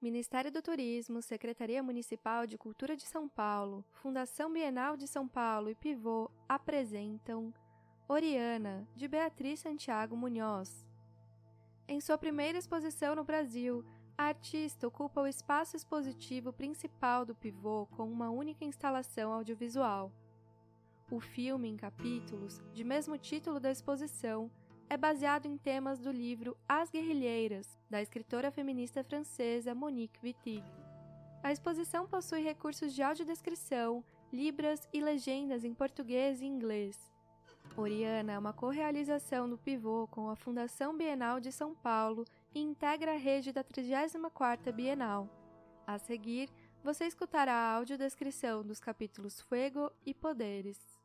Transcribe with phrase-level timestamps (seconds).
[0.00, 5.68] Ministério do Turismo, Secretaria Municipal de Cultura de São Paulo, Fundação Bienal de São Paulo
[5.70, 7.52] e Pivô apresentam
[8.06, 10.86] Oriana, de Beatriz Santiago Munhoz.
[11.88, 13.84] Em sua primeira exposição no Brasil,
[14.16, 20.12] a artista ocupa o espaço expositivo principal do Pivô com uma única instalação audiovisual.
[21.10, 24.48] O filme em capítulos, de mesmo título da exposição,
[24.90, 30.64] é baseado em temas do livro As Guerrilheiras, da escritora feminista francesa Monique Wittig.
[31.42, 36.98] A exposição possui recursos de audiodescrição, libras e legendas em português e inglês.
[37.76, 42.24] Oriana é uma correalização do Pivô com a Fundação Bienal de São Paulo
[42.54, 45.28] e integra a rede da 34ª Bienal.
[45.86, 46.50] A seguir,
[46.82, 50.97] você escutará a audiodescrição dos capítulos Fuego e Poderes.